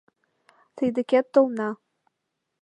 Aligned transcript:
Тый 0.75 0.89
декет 0.95 1.25
толна. 1.33 1.69